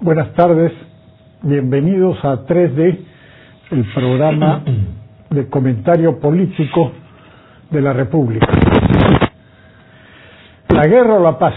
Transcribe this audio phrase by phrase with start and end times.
[0.00, 0.70] Buenas tardes,
[1.42, 2.98] bienvenidos a 3D,
[3.72, 4.62] el programa
[5.30, 6.92] de comentario político
[7.68, 8.46] de la República.
[10.68, 11.54] La guerra o la paz,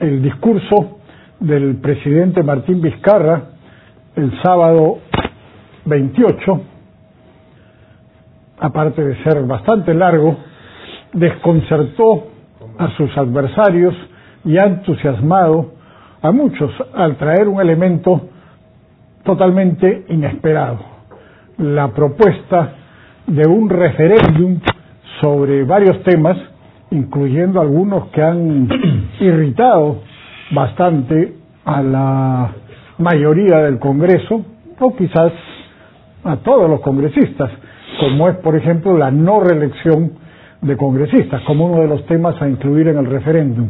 [0.00, 0.98] el discurso
[1.38, 3.50] del presidente Martín Vizcarra
[4.16, 4.98] el sábado
[5.84, 6.60] 28,
[8.58, 10.36] aparte de ser bastante largo,
[11.12, 12.26] desconcertó
[12.78, 13.94] a sus adversarios
[14.44, 15.75] y ha entusiasmado
[16.26, 18.20] a muchos al traer un elemento
[19.24, 20.78] totalmente inesperado,
[21.58, 22.72] la propuesta
[23.26, 24.58] de un referéndum
[25.20, 26.36] sobre varios temas,
[26.90, 28.68] incluyendo algunos que han
[29.20, 30.02] irritado
[30.52, 32.50] bastante a la
[32.98, 34.44] mayoría del Congreso,
[34.78, 35.32] o quizás
[36.24, 37.50] a todos los congresistas,
[38.00, 40.12] como es, por ejemplo, la no reelección
[40.60, 43.68] de congresistas, como uno de los temas a incluir en el referéndum.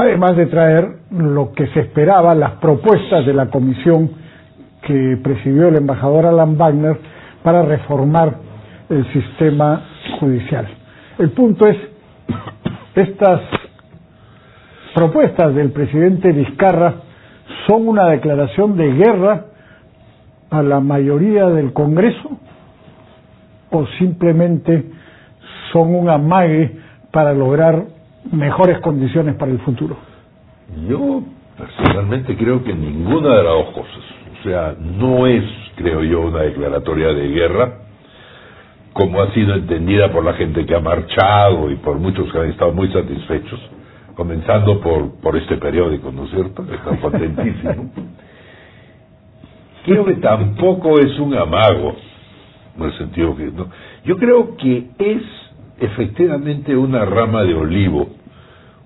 [0.00, 4.10] Además de traer lo que se esperaba, las propuestas de la comisión
[4.80, 6.96] que presidió el embajador Alan Wagner
[7.42, 8.34] para reformar
[8.88, 9.82] el sistema
[10.18, 10.66] judicial.
[11.18, 11.76] El punto es,
[12.94, 13.42] estas
[14.94, 16.94] propuestas del presidente Vizcarra
[17.68, 19.44] son una declaración de guerra
[20.48, 22.38] a la mayoría del Congreso
[23.70, 24.82] o simplemente
[25.74, 26.74] son un amague
[27.12, 27.99] para lograr
[28.32, 29.96] mejores condiciones para el futuro?
[30.88, 31.22] Yo
[31.58, 34.04] personalmente creo que ninguna de las dos cosas.
[34.38, 35.44] O sea, no es,
[35.76, 37.80] creo yo, una declaratoria de guerra
[38.92, 42.50] como ha sido entendida por la gente que ha marchado y por muchos que han
[42.50, 43.60] estado muy satisfechos,
[44.14, 46.64] comenzando por, por este periódico, ¿no es cierto?
[46.70, 47.90] Está potentísimo.
[49.84, 51.94] creo que tampoco es un amago,
[52.76, 53.68] en el sentido que no.
[54.04, 55.22] Yo creo que es
[55.80, 58.08] efectivamente una rama de olivo,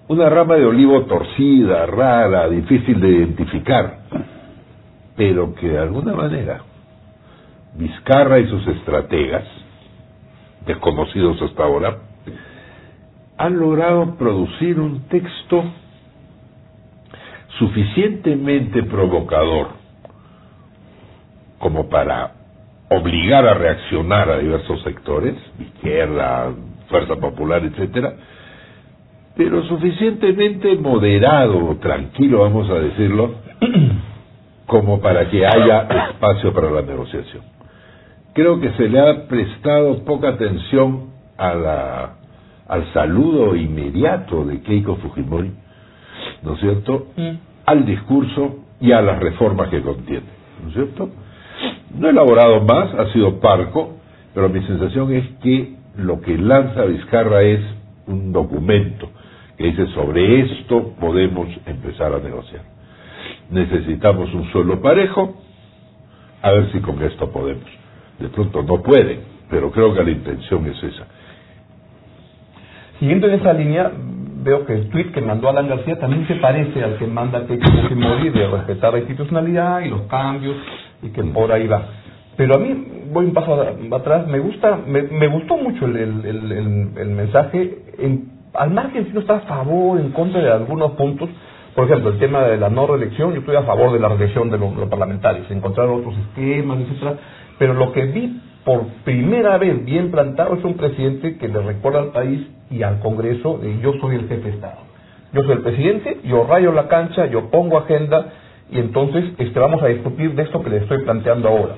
[0.09, 3.99] una rama de olivo torcida, rara, difícil de identificar,
[5.17, 6.61] pero que de alguna manera
[7.77, 9.43] Vizcarra y sus estrategas,
[10.65, 11.97] desconocidos hasta ahora,
[13.37, 15.65] han logrado producir un texto
[17.59, 19.69] suficientemente provocador
[21.59, 22.33] como para
[22.91, 26.53] obligar a reaccionar a diversos sectores, izquierda,
[26.89, 28.15] Fuerza Popular, etcétera,
[29.37, 33.35] pero suficientemente moderado, tranquilo, vamos a decirlo,
[34.67, 37.43] como para que haya espacio para la negociación.
[38.33, 42.15] Creo que se le ha prestado poca atención a la,
[42.69, 45.53] al saludo inmediato de Keiko Fujimori,
[46.43, 47.31] ¿no es cierto?, mm.
[47.67, 50.27] al discurso y a las reformas que contiene,
[50.63, 51.11] ¿no es cierto?
[51.97, 53.97] No he elaborado más, ha sido parco,
[54.33, 57.61] pero mi sensación es que lo que lanza Vizcarra es
[58.07, 59.09] un documento
[59.57, 62.63] que dice sobre esto podemos empezar a negociar.
[63.51, 65.37] Necesitamos un suelo parejo,
[66.43, 67.65] a ver si con esto podemos.
[68.19, 71.07] De pronto no pueden, pero creo que la intención es esa.
[72.99, 73.93] Siguiendo en esa línea,
[74.43, 77.71] veo que el tuit que mandó Alan García también se parece al que manda Keiko
[77.71, 80.57] Fujimori de respetar la institucionalidad y los cambios
[81.03, 82.04] y que por ahí va.
[82.37, 83.55] Pero a mí, voy un paso
[83.93, 89.41] atrás, me gusta, me, gustó mucho el, mensaje, en, al margen si no está a
[89.41, 91.29] favor, en contra de algunos puntos,
[91.75, 94.51] por ejemplo, el tema de la no reelección, yo estoy a favor de la reelección
[94.51, 97.15] de los, parlamentarios, encontrar otros esquemas, etcétera,
[97.59, 102.01] pero lo que vi por primera vez bien plantado es un presidente que le recuerda
[102.01, 104.79] al país y al Congreso de yo soy el jefe de Estado.
[105.33, 108.33] Yo soy el presidente, yo rayo la cancha, yo pongo agenda
[108.71, 111.75] y entonces este, vamos a discutir de esto que le estoy planteando ahora.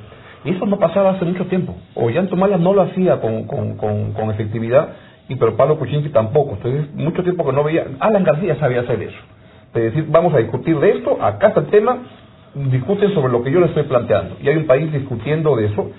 [0.46, 1.74] Y eso no pasaba hace mucho tiempo.
[1.96, 4.90] Ollantumala no lo hacía con, con, con, efectividad,
[5.28, 6.54] y pero Pablo Kuczynski tampoco.
[6.54, 7.84] Entonces, mucho tiempo que no veía.
[7.98, 9.18] Alan García sabía hacer eso.
[9.74, 11.98] De decir, vamos a discutir de esto, acá está el tema,
[12.54, 14.36] discuten sobre lo que yo le estoy planteando.
[14.40, 15.90] Y hay un país discutiendo de eso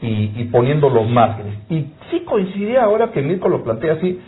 [0.00, 1.54] y, poniendo los márgenes.
[1.68, 4.20] Y sí coincidía ahora que Mirko lo plantea así,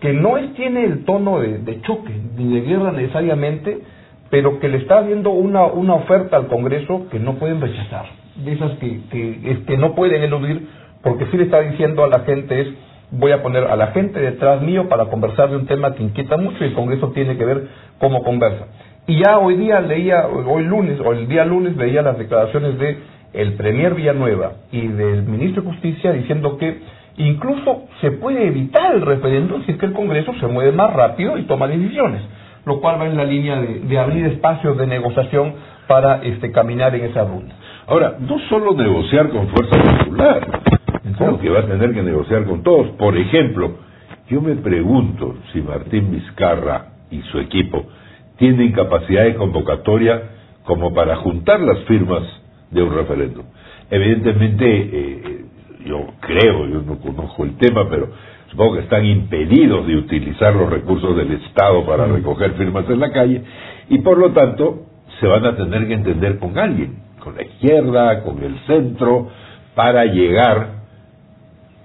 [0.00, 3.80] que no tiene el tono de, de choque ni de guerra necesariamente,
[4.28, 8.52] pero que le está haciendo una, una oferta al Congreso que no pueden rechazar de
[8.52, 9.00] esas que,
[9.66, 10.66] que, no pueden eludir,
[11.02, 12.68] porque sí le está diciendo a la gente es,
[13.10, 16.36] voy a poner a la gente detrás mío para conversar de un tema que inquieta
[16.36, 18.66] mucho y el Congreso tiene que ver cómo conversa.
[19.06, 22.98] Y ya hoy día leía, hoy lunes, o el día lunes leía las declaraciones de
[23.34, 26.78] el Premier Villanueva y del Ministro de Justicia diciendo que
[27.16, 31.36] incluso se puede evitar el referéndum si es que el Congreso se mueve más rápido
[31.36, 32.22] y toma decisiones,
[32.64, 35.54] lo cual va en la línea de, de abrir espacios de negociación
[35.86, 37.52] para este, caminar en esa ruta.
[37.86, 40.62] Ahora, no solo negociar con Fuerza Popular,
[41.02, 42.88] sino que va a tener que negociar con todos.
[42.96, 43.76] Por ejemplo,
[44.28, 47.84] yo me pregunto si Martín Vizcarra y su equipo
[48.38, 50.22] tienen capacidad de convocatoria
[50.64, 52.22] como para juntar las firmas
[52.70, 53.44] de un referéndum.
[53.90, 55.44] Evidentemente, eh,
[55.84, 58.08] yo creo, yo no conozco el tema, pero
[58.50, 63.12] supongo que están impedidos de utilizar los recursos del Estado para recoger firmas en la
[63.12, 63.42] calle
[63.90, 64.86] y por lo tanto
[65.20, 69.28] se van a tener que entender con alguien, con la izquierda, con el centro,
[69.74, 70.84] para llegar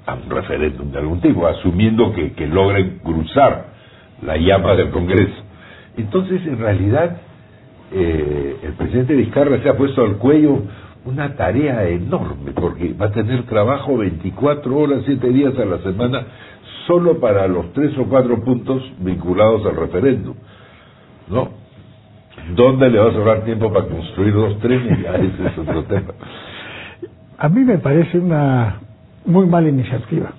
[0.05, 3.67] a un referéndum de algún tipo, asumiendo que, logren cruzar
[4.21, 5.43] la llama del Congreso.
[5.97, 7.17] Entonces, en realidad,
[7.91, 10.63] eh, el presidente Vizcarra se ha puesto al cuello
[11.05, 16.23] una tarea enorme, porque va a tener trabajo 24 horas, 7 días a la semana,
[16.85, 20.35] solo para los tres o cuatro puntos vinculados al referéndum.
[21.29, 21.58] ¿No?
[22.55, 25.01] ¿Dónde le va a sobrar tiempo para construir dos trenes?
[25.01, 26.13] Ya ese es otro tema.
[27.37, 28.79] A mí me parece una
[29.25, 30.31] muy mala iniciativa.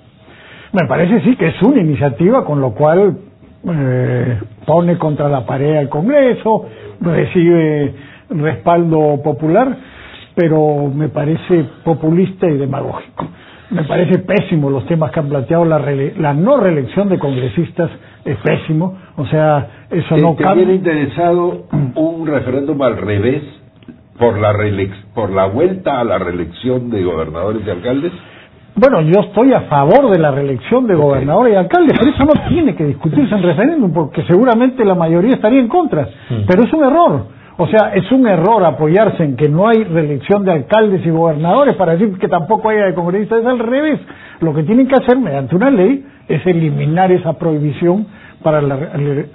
[0.72, 3.16] Me parece sí que es una iniciativa con lo cual
[3.68, 6.66] eh, pone contra la pared al Congreso,
[7.00, 7.94] recibe
[8.30, 9.76] respaldo popular,
[10.34, 13.26] pero me parece populista y demagógico.
[13.70, 17.90] Me parece pésimo los temas que han planteado la, la no reelección de congresistas
[18.24, 20.72] es pésimo, o sea, eso no ¿Te cambia.
[20.72, 23.42] interesado un referéndum al revés
[24.18, 24.52] por la
[25.14, 28.12] por la vuelta a la reelección de gobernadores y alcaldes?
[28.76, 32.48] Bueno, yo estoy a favor de la reelección de gobernadores y alcaldes, pero eso no
[32.48, 36.08] tiene que discutirse en referéndum, porque seguramente la mayoría estaría en contra.
[36.46, 37.39] Pero es un error.
[37.62, 41.74] O sea, es un error apoyarse en que no hay reelección de alcaldes y gobernadores
[41.74, 43.40] para decir que tampoco haya de congresistas.
[43.40, 44.00] Es al revés.
[44.40, 48.06] Lo que tienen que hacer mediante una ley es eliminar esa prohibición
[48.42, 48.78] para la,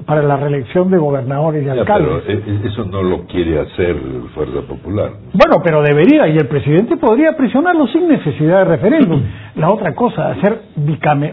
[0.08, 2.24] para la reelección de gobernadores y alcaldes.
[2.26, 3.96] pero eh, eso no lo quiere hacer
[4.34, 5.12] Fuerza Popular.
[5.32, 9.22] Bueno, pero debería, y el presidente podría presionarlo sin necesidad de referéndum.
[9.58, 10.62] La otra cosa, hacer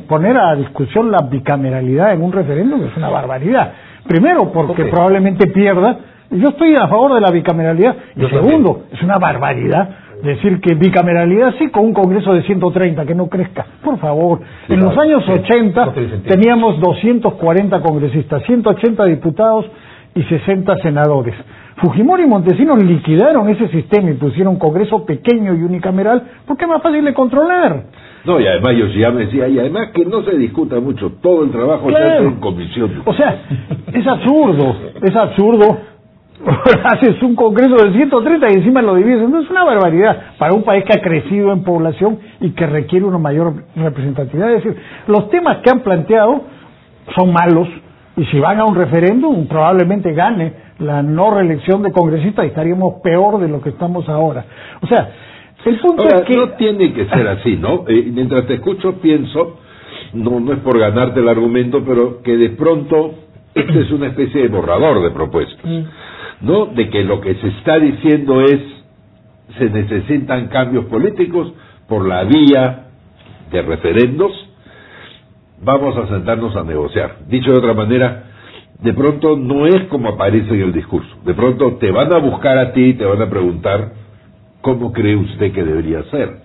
[0.07, 3.73] poner a discusión la bicameralidad en un referéndum es una barbaridad.
[4.07, 6.12] Primero, porque probablemente pierda.
[6.33, 7.97] Yo estoy a favor de la bicameralidad.
[8.17, 9.89] Y segundo, es una barbaridad
[10.23, 13.67] decir que bicameralidad sí con un Congreso de 130, que no crezca.
[13.83, 15.93] Por favor, en los años 80
[16.27, 19.67] teníamos 240 congresistas, 180 diputados
[20.15, 21.35] y 60 senadores.
[21.77, 26.69] Fujimori y Montesinos liquidaron ese sistema y pusieron un Congreso pequeño y unicameral porque es
[26.69, 27.85] más fácil de controlar.
[28.25, 31.43] No, y además yo ya me decía, y además que no se discuta mucho, todo
[31.43, 33.03] el trabajo se hace en comisión.
[33.05, 33.37] O sea,
[33.93, 35.79] es absurdo, es absurdo
[36.85, 39.29] haces un congreso de 130 y encima lo divides.
[39.29, 43.05] No es una barbaridad para un país que ha crecido en población y que requiere
[43.05, 44.53] una mayor representatividad.
[44.53, 46.43] Es decir, los temas que han planteado
[47.17, 47.69] son malos
[48.17, 53.01] y si van a un referéndum probablemente gane la no reelección de congresistas y estaríamos
[53.03, 54.45] peor de lo que estamos ahora.
[54.83, 55.11] O sea,
[55.65, 56.37] el punto es que...
[56.37, 57.85] No tiene que ser así, ¿no?
[57.87, 59.59] Eh, mientras te escucho pienso,
[60.13, 63.15] no, no es por ganarte el argumento, pero que de pronto
[63.55, 65.65] este es una especie de borrador de propuestas.
[65.65, 65.83] Mm.
[66.43, 66.67] ¿No?
[66.67, 68.61] De que lo que se está diciendo es
[69.59, 71.53] se necesitan cambios políticos
[71.89, 72.87] por la vía
[73.51, 74.33] de referendos,
[75.63, 77.17] vamos a sentarnos a negociar.
[77.29, 78.25] Dicho de otra manera,
[78.81, 81.09] de pronto no es como aparece en el discurso.
[81.25, 83.93] De pronto te van a buscar a ti y te van a preguntar
[84.61, 86.41] cómo cree usted que debería ser.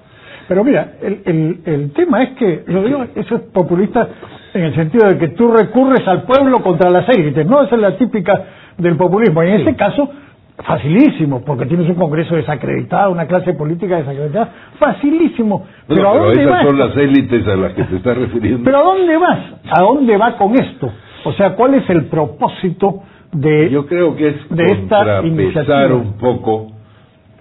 [0.48, 4.08] Pero mira, el, el, el tema es que, lo digo, eso es populista
[4.54, 7.64] en el sentido de que tú recurres al pueblo contra las élites, ¿no?
[7.64, 8.46] Esa es la típica
[8.78, 9.44] del populismo.
[9.44, 10.10] Y en este caso,
[10.58, 15.66] facilísimo, porque tienes un Congreso desacreditado, una clase política desacreditada, facilísimo.
[15.88, 18.64] pero, ¿a dónde esas son las élites a las que te estás refiriendo.
[18.64, 19.40] Pero ¿a dónde vas?
[19.70, 20.92] ¿A dónde va con esto?
[21.26, 25.94] O sea, ¿cuál es el propósito de Yo creo que es de esta iniciativa?
[25.94, 26.72] un poco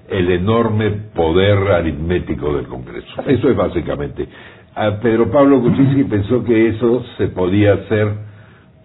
[0.08, 3.22] el enorme poder aritmético del Congreso.
[3.26, 4.28] Eso es básicamente.
[5.02, 8.25] Pedro Pablo Kuczynski pensó que eso se podía hacer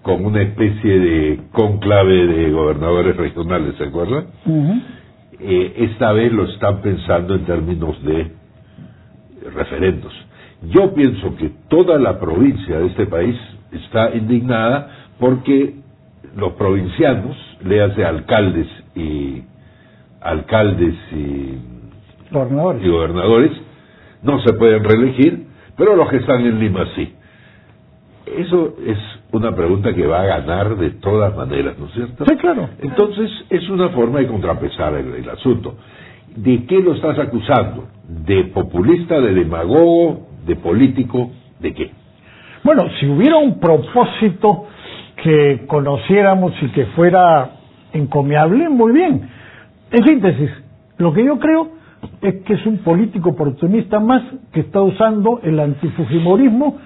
[0.02, 4.26] con una especie de conclave de gobernadores regionales, ¿se acuerdan?
[5.40, 8.32] Eh, esta vez lo están pensando en términos de
[9.54, 10.14] referendos.
[10.70, 13.36] Yo pienso que toda la provincia de este país
[13.72, 15.76] está indignada porque
[16.36, 19.44] los provincianos, le hace alcaldes y
[20.22, 21.58] alcaldes y
[22.32, 22.84] gobernadores.
[22.84, 23.52] y gobernadores,
[24.24, 27.14] no se pueden reelegir, pero los que están en Lima sí.
[28.26, 28.98] Eso es
[29.32, 32.26] una pregunta que va a ganar de todas maneras, ¿no es cierto?
[32.26, 32.70] Sí, claro.
[32.82, 35.76] Entonces, es una forma de contrapesar el, asunto.
[36.36, 37.88] ¿De qué lo estás acusando?
[38.08, 41.92] ¿De populista, de demagogo, de político, de qué?
[42.64, 44.68] Bueno, si hubiera un propósito
[45.24, 47.52] que conociéramos y que fuera
[47.94, 49.30] encomiable, muy bien.
[49.92, 50.50] En síntesis,
[50.98, 51.72] lo que yo creo
[52.22, 56.78] es que es un político oportunista más que está usando el antifujimorismo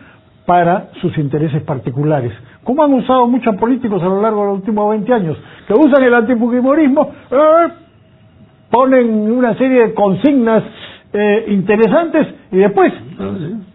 [0.45, 2.31] para sus intereses particulares.
[2.63, 5.37] Como han usado muchos políticos a lo largo de los últimos 20 años,
[5.67, 7.67] que usan el antifujimorismo eh,
[8.69, 10.63] ponen una serie de consignas
[11.13, 12.91] eh, interesantes y después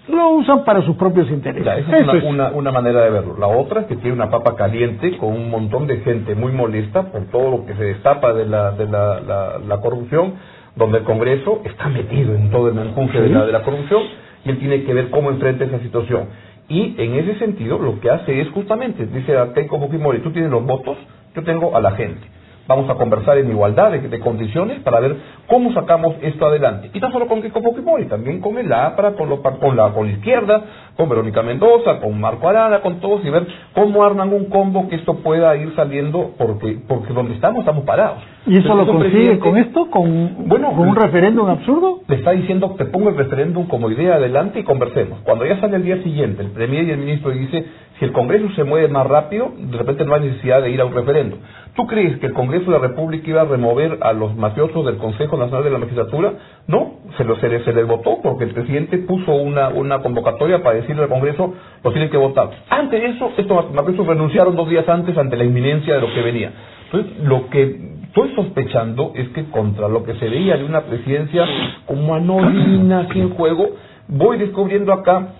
[0.08, 1.64] lo usan para sus propios intereses.
[1.64, 3.36] Ya, esa es, una, Una, una, manera de verlo.
[3.38, 7.04] La otra es que tiene una papa caliente con un montón de gente muy molesta
[7.10, 10.34] por todo lo que se destapa de la, de la, la, la corrupción,
[10.76, 14.02] donde el Congreso está metido en todo el menjunje de, la, de la corrupción
[14.44, 16.28] y él tiene que ver cómo enfrenta esa situación.
[16.70, 20.64] Y en ese sentido lo que hace es justamente, dice Keiko Fujimori, tú tienes los
[20.64, 20.96] votos,
[21.34, 22.39] yo tengo a la gente
[22.70, 25.16] Vamos a conversar en igualdad de, condiciones para ver
[25.48, 26.92] cómo sacamos esto adelante.
[26.94, 30.12] Y no solo con Keiko Fujimori, también con el APRA, con, con, la, con la
[30.12, 30.62] izquierda,
[30.96, 34.94] con Verónica Mendoza, con Marco Arana, con todos, y ver cómo arman un combo que
[34.94, 38.22] esto pueda ir saliendo, porque, porque donde estamos estamos parados.
[38.46, 39.90] ¿Y eso lo consigue con esto?
[39.90, 42.02] ¿Con, bueno, con un referéndum absurdo?
[42.06, 45.18] Le está diciendo, te pongo el referéndum como idea adelante y conversemos.
[45.24, 47.66] Cuando ya sale el día siguiente, el Premier y el ministro dice,
[48.00, 50.86] si el Congreso se mueve más rápido, de repente no hay necesidad de ir a
[50.86, 51.38] un referéndum.
[51.76, 54.96] ¿Tú crees que el Congreso de la República iba a remover a los mafiosos del
[54.96, 56.32] Consejo Nacional de la Magistratura?
[56.66, 61.10] No, se, lo, se, les votó porque el presidente puso una, convocatoria para decirle al
[61.10, 61.52] Congreso,
[61.84, 62.48] lo tienen que votar.
[62.70, 66.52] Ante eso, estos mafiosos renunciaron dos días antes ante la inminencia de lo que venía.
[66.86, 71.44] Entonces, lo que estoy sospechando es que contra lo que se veía de una presidencia
[71.84, 73.76] como anodina, sin juego,
[74.08, 75.34] voy descubriendo acá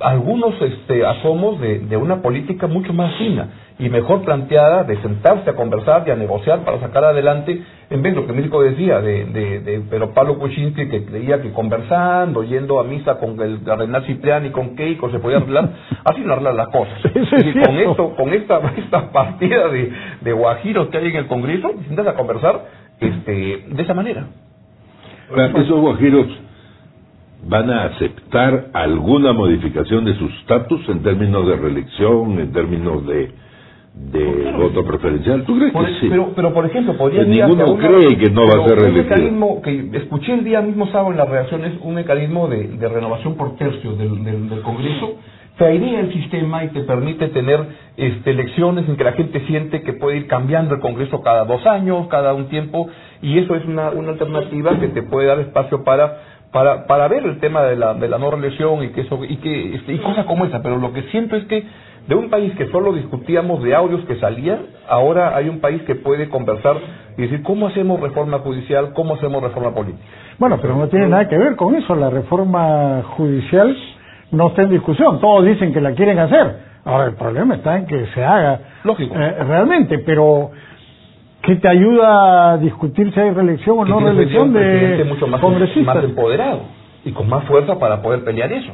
[0.00, 5.50] algunos este, asomos de, de, una política mucho más fina y mejor planteada de sentarse
[5.50, 9.00] a conversar y a negociar para sacar adelante, en vez de lo que México decía,
[9.00, 13.62] de, de, de pero Pablo Kuczynski que creía que conversando, yendo a misa con el
[13.64, 15.70] cardenal Cipriani, con Keiko, se podía arreglar,
[16.04, 16.98] así no arreglar las cosas.
[17.04, 21.72] y con esto, con esta, esta partida de, de guajiros que hay en el Congreso,
[21.84, 22.64] sientas a conversar
[23.00, 24.26] este, de esa manera.
[25.54, 26.45] esos guajiros
[27.48, 33.30] van a aceptar alguna modificación de su estatus en términos de reelección, en términos de,
[33.94, 35.44] de voto preferencial.
[35.44, 36.08] ¿Tú crees que sí?
[36.10, 39.02] Pero, pero, por ejemplo, podría pues ninguno cree que no va a ser reelegido.
[39.02, 42.88] Un mecanismo que escuché el día mismo sábado en las reacciones, un mecanismo de, de
[42.88, 45.16] renovación por tercios del, del, del Congreso
[45.56, 47.60] traería el sistema y te permite tener
[47.96, 51.66] este, elecciones en que la gente siente que puede ir cambiando el Congreso cada dos
[51.66, 52.88] años, cada un tiempo,
[53.22, 57.26] y eso es una, una alternativa que te puede dar espacio para para, para ver
[57.26, 59.98] el tema de la, de la no reelección y que eso y que este, y
[59.98, 61.62] cosas como esa pero lo que siento es que
[62.08, 65.96] de un país que solo discutíamos de audios que salían ahora hay un país que
[65.96, 66.76] puede conversar
[67.18, 70.02] y decir cómo hacemos reforma judicial cómo hacemos reforma política
[70.38, 71.94] bueno pero no tiene nada que ver con eso.
[71.94, 73.76] La reforma judicial
[74.32, 75.20] no está en discusión.
[75.20, 76.76] Todos dicen que la quieren hacer.
[76.84, 79.14] Ahora el problema está en que se haga lógico.
[79.14, 80.50] eh, realmente pero
[81.46, 86.04] que te ayuda a discutir si hay reelección o no reelección de mucho más, más
[86.04, 86.62] empoderado
[87.04, 88.72] y con más fuerza para poder pelear eso.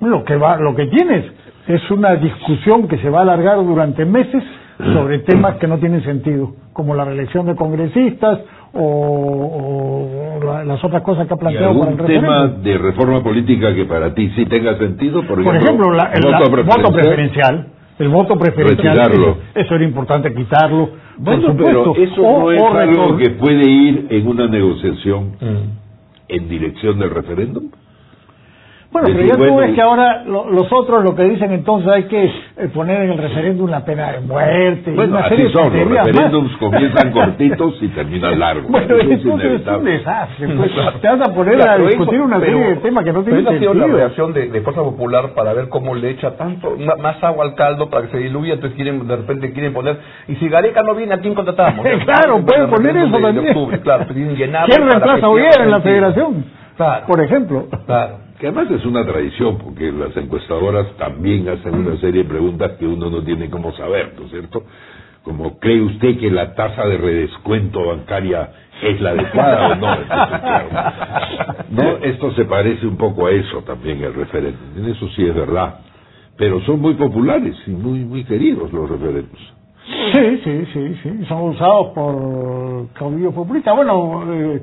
[0.00, 1.24] Lo que va, lo que tienes
[1.66, 4.42] es una discusión que se va a alargar durante meses
[4.78, 8.38] sobre temas que no tienen sentido, como la reelección de congresistas
[8.72, 14.14] o, las otras cosas que ha planteado ¿Y algún tema de reforma política que para
[14.14, 15.26] ti sí tenga sentido?
[15.26, 17.66] Por ejemplo, el, voto preferencial
[17.98, 20.90] el voto preferencial, eso, era importante quitarlo.
[21.16, 26.28] Bueno, pero eso no es algo que puede ir en una negociación mm.
[26.28, 27.70] en dirección del referéndum.
[28.92, 32.24] Bueno, pero ya tú ves que ahora los otros lo que dicen entonces hay que
[32.24, 34.92] eh, poner en el referéndum la pena de muerte.
[34.92, 38.70] Bueno, así son, los referéndums comienzan cortitos y terminan largos.
[38.70, 40.48] Bueno, eso es, un desastre.
[40.48, 43.72] Pues, te vas a poner a discutir una serie de temas que no tienen sentido.
[43.72, 46.76] Pero ha sido la reacción de, de, Fuerza Popular para ver cómo le echa tanto,
[46.98, 50.36] más agua al caldo para que se diluya, entonces quieren, de repente quieren poner, y
[50.36, 51.84] si Gareca no viene, ¿a quién contratamos?
[52.04, 53.80] claro, pueden poner eso también.
[53.82, 56.44] claro, ¿Quién reemplaza a en la federación?
[56.76, 57.06] Claro.
[57.06, 57.66] Por ejemplo.
[57.86, 62.72] Claro que además es una tradición, porque las encuestadoras también hacen una serie de preguntas
[62.78, 64.62] que uno no tiene cómo saber, ¿no es cierto?
[65.22, 68.50] Como, ¿cree usted que la tasa de redescuento bancaria
[68.82, 69.96] es la adecuada o no?
[71.70, 74.76] no, esto se parece un poco a eso también, el referéndum.
[74.76, 75.80] En eso sí es verdad.
[76.36, 79.56] Pero son muy populares y muy, muy queridos los referéndums.
[79.86, 81.24] Sí, sí, sí, sí.
[81.28, 83.74] Son usados por caudillos populistas.
[83.74, 84.62] Bueno, eh,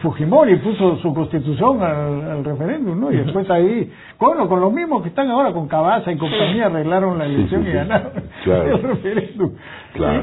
[0.00, 3.12] Fujimori puso su constitución al, referéndum, ¿no?
[3.12, 7.18] Y después ahí, bueno, con los mismos que están ahora con Cabaza y compañía arreglaron
[7.18, 8.12] la elección y ganaron
[8.46, 9.52] el referéndum.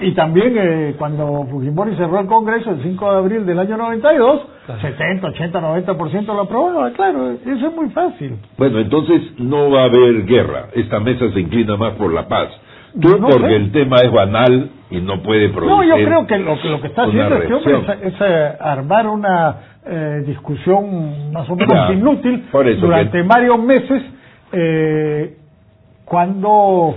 [0.01, 4.41] Y, también eh, cuando Fujimori cerró el Congreso el 5 de abril del año 92,
[4.81, 6.91] 70, 80, 90% lo aprobaron.
[6.93, 8.37] Claro, eso es muy fácil.
[8.57, 10.69] Bueno, entonces no va a haber guerra.
[10.73, 12.49] Esta mesa se inclina más por la paz.
[12.99, 15.75] Tú, porque el tema es banal y no puede producir.
[15.77, 19.55] No, yo creo que lo, lo que está haciendo este hombre es, eh, armar una
[19.85, 22.45] eh, discusión más o menos inútil
[22.79, 24.03] durante varios meses,
[24.51, 25.37] eh,
[26.05, 26.95] cuando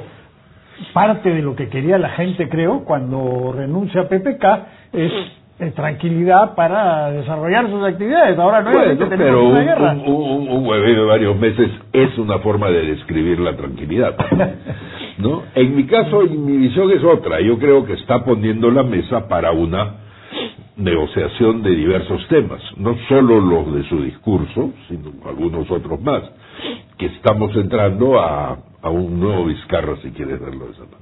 [0.92, 4.44] parte de lo que quería la gente, creo, cuando renuncia a PPK,
[4.92, 5.12] es
[5.60, 8.36] eh, tranquilidad para desarrollar sus actividades.
[8.38, 9.92] Ahora no Bueno, es que tenemos pero una un, guerra.
[9.92, 14.16] un, un- un de varios meses es una forma de describir la tranquilidad.
[15.18, 15.42] ¿no?
[15.54, 17.40] En mi caso, y mi visión es otra.
[17.40, 19.94] Yo creo que está poniendo la mesa para una
[20.76, 26.23] negociación de diversos temas, no solo los de su discurso, sino algunos otros más,
[26.99, 30.99] que estamos entrando a, a un nuevo Vizcarra, si quieres verlo de esa manera.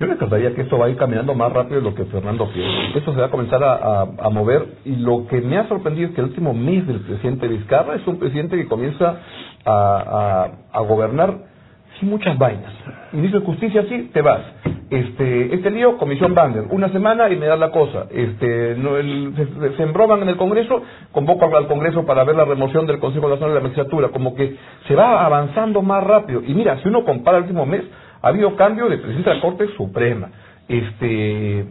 [0.00, 2.48] Yo me encantaría que esto va a ir caminando más rápido de lo que Fernando
[2.52, 2.98] piensa.
[2.98, 6.08] Esto se va a comenzar a, a- a mover y lo que me ha sorprendido
[6.08, 9.20] es que el último mes del presidente Vizcarra es un presidente que comienza
[9.64, 11.51] a, a- gobernar
[12.06, 12.72] muchas vainas.
[13.12, 14.40] Ministro de Justicia, sí, te vas.
[14.90, 18.06] Este, este lío, Comisión Bander, una semana y me da la cosa.
[18.10, 20.82] Este, se, se embroman en el Congreso,
[21.12, 24.08] convoco al Congreso para ver la remoción del Consejo Nacional de la Magistratura.
[24.08, 24.56] Como que
[24.86, 26.42] se va avanzando más rápido.
[26.46, 27.82] Y mira, si uno compara el último mes,
[28.20, 30.30] ha habido cambio de presidente de la Corte Suprema.
[30.68, 31.66] Este,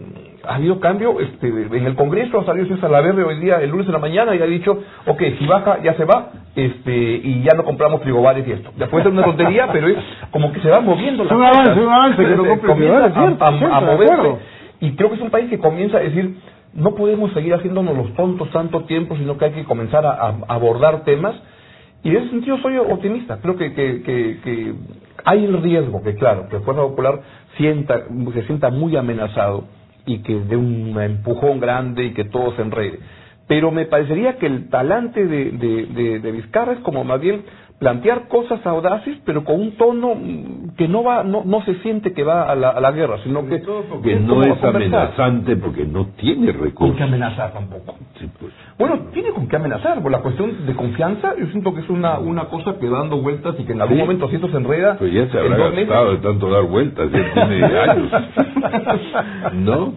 [0.47, 3.85] ha habido cambio este, en el Congreso, ha salido César Laverde hoy día, el lunes
[3.87, 6.91] en la mañana, y ha dicho, ok, si baja, ya se va, este,
[7.23, 8.71] y ya no compramos frigobares y esto.
[8.77, 9.97] Después es una tontería, pero es
[10.31, 13.21] como que se va moviendo la avance, un avance, que no compre comienza frigobares, a,
[13.27, 14.45] cierto, a- cierto, a de moverse.
[14.81, 16.35] Y creo que es un país que comienza a decir,
[16.73, 20.35] no podemos seguir haciéndonos los tontos tanto tiempo, sino que hay que comenzar a, a
[20.47, 21.35] abordar temas.
[22.03, 23.37] Y en ese sentido soy optimista.
[23.41, 24.73] Creo que, que, que, que
[25.23, 27.19] hay el riesgo que, claro, que el Fuerza Popular
[27.57, 28.01] sienta,
[28.33, 29.65] se sienta muy amenazado
[30.05, 32.99] y que dé un empujón grande y que todo se enrede.
[33.47, 37.43] Pero me parecería que el talante de, de, de, de Vizcarra es como más bien
[37.81, 40.13] plantear cosas audaces, pero con un tono
[40.77, 43.47] que no va, no, no se siente que va a la, a la guerra, sino
[43.47, 43.59] que
[44.03, 46.95] Que no es amenazante porque no tiene Con recursos.
[46.95, 47.95] que amenazar tampoco.
[48.19, 48.53] Sí, pues.
[48.77, 49.99] Bueno, tiene con qué amenazar.
[50.03, 53.17] Por la cuestión de confianza, yo siento que es una, una cosa que va dando
[53.19, 54.01] vueltas y que en algún Sí.
[54.03, 54.97] momento si esto se enreda.
[54.99, 58.11] Pues ya se habrá gastado de tanto dar vueltas, ya tiene años.
[59.53, 59.93] ¿No?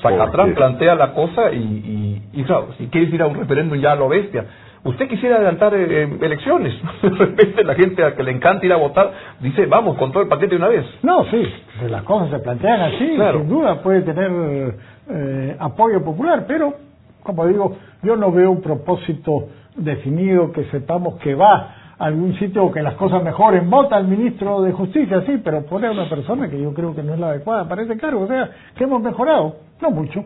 [0.00, 3.92] Zacatrán plantea la cosa y, y, y, claro, si quieres ir a un referéndum ya
[3.92, 4.44] a lo bestia.
[4.84, 6.74] Usted quisiera adelantar eh, eh, elecciones.
[7.02, 10.22] De repente la gente a que le encanta ir a votar dice, vamos, con todo
[10.22, 10.84] el paquete de una vez.
[11.02, 11.42] No, sí,
[11.88, 13.40] las cosas se plantean así, Claro.
[13.40, 14.74] sin duda puede tener
[15.10, 16.74] eh, apoyo popular, pero,
[17.22, 21.54] como digo, yo no veo un propósito definido que sepamos que va
[21.98, 23.70] a algún sitio o que las cosas mejoren.
[23.70, 27.02] Vota al ministro de Justicia, sí, pero pone a una persona que yo creo que
[27.02, 28.24] no es la adecuada para ese cargo.
[28.24, 30.24] O sea, que hemos mejorado, no mucho.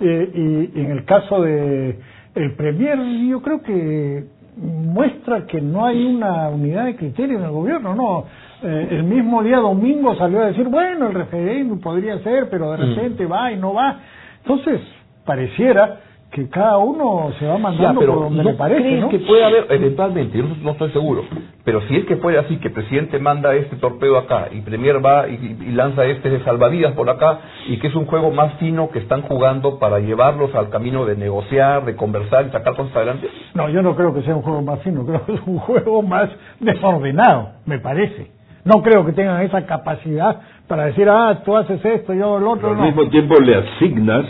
[0.00, 0.30] Eh,
[0.74, 2.00] y, y en el caso de
[2.34, 4.24] el Premier, yo creo que
[4.56, 8.24] muestra que no hay una unidad de criterio en el gobierno, no.
[8.62, 12.76] Eh, el mismo día domingo salió a decir, bueno, el referéndum podría ser, pero de
[12.76, 14.00] repente va y no va.
[14.42, 14.80] Entonces,
[15.24, 16.00] pareciera
[16.32, 19.08] que cada uno se va Ya, mandando pero por donde ¿no le parece, crees ¿no?
[19.10, 21.24] que puede haber, eventualmente, yo no, estoy seguro,
[21.62, 25.04] pero si es que fuera así, que el presidente manda este torpedo acá y Premier
[25.04, 25.36] va y,
[25.72, 29.22] lanza este de salvavidas por acá y que es un juego más fino que están
[29.22, 33.82] jugando para llevarlos al camino de negociar, de conversar y sacar cosas adelante, No, yo
[33.82, 37.50] no creo que sea un juego más fino, creo que es un juego más desordenado,
[37.66, 38.30] me parece.
[38.64, 42.68] No creo que tengan esa capacidad para decir, ah, tú haces esto, yo el otro
[42.68, 42.84] Pero al no.
[42.84, 44.24] mismo tiempo le asignas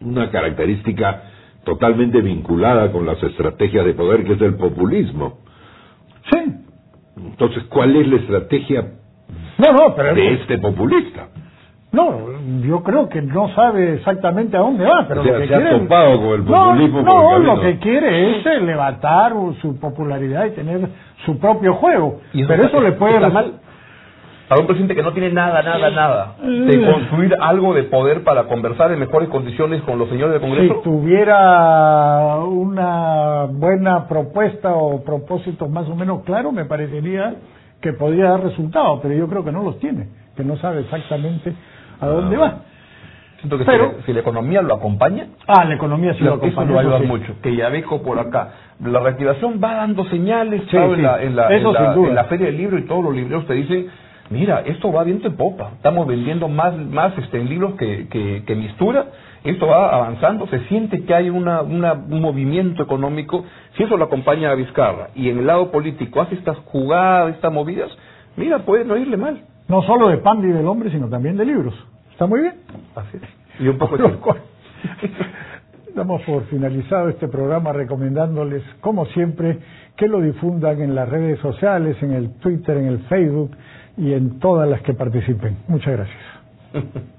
[0.00, 1.22] una característica
[1.64, 5.38] totalmente vinculada con las estrategias de poder, que es el populismo.
[6.30, 6.38] Sí.
[7.16, 8.84] Entonces, ¿cuál es la estrategia
[9.58, 11.28] No, no, pero de este populista?
[11.90, 12.20] no,
[12.60, 15.54] yo creo que no sabe exactamente a dónde va, pero O sea, lo que se
[15.54, 19.32] ha quiere topado con el no, populismo no, el lo que quiere es levantar
[19.62, 20.88] su popularidad y tener
[21.24, 23.52] su propio juego, Y pero está- eso le puede está mal
[24.48, 26.64] para un presidente que no tiene nada, nada, nada, Mm.
[26.66, 30.74] de construir algo de poder para conversar en mejores condiciones con los señores del Congreso.
[30.76, 37.34] Si tuviera una buena propuesta o propósitos más o menos claros, me parecería
[37.80, 41.52] que podría dar resultados, pero yo creo que no los tiene, que no sabe exactamente
[42.00, 42.40] a dónde Ah.
[42.40, 42.54] va.
[43.40, 46.34] Siento que Pero- si, la- si la economía lo acompaña, Ah, la economía sí lo
[46.34, 47.06] acompaña, lo va a ayudar sí.
[47.06, 47.32] mucho.
[47.40, 48.48] Que Yabeco por acá.
[48.84, 51.00] La reactivación va dando señales, Sí, claro, sí.
[51.00, 53.86] En, la, en, la, en la feria del libro y todos los libreros te dicen,
[54.30, 55.72] mira, esto va viento en popa.
[55.76, 59.06] Estamos vendiendo más, más este, libros que, que, que mistura.
[59.44, 63.44] Esto va avanzando, se siente que hay una, una, un movimiento económico.
[63.76, 67.52] Si eso lo acompaña a Vizcarra y en el lado político hace estas jugadas, estas
[67.52, 67.90] movidas,
[68.36, 69.42] mira, puede no irle mal.
[69.68, 71.74] No solo de pan y del hombre, sino también de libros.
[72.10, 72.54] ¿Está muy bien?
[72.96, 73.60] Así es.
[73.60, 74.04] Y un poco de
[75.94, 79.58] Damos por finalizado este programa recomendándoles, como siempre,
[79.96, 83.50] que lo difundan en las redes sociales, en el Twitter, en el Facebook
[83.98, 85.58] y en todas las que participen.
[85.68, 87.04] Muchas gracias.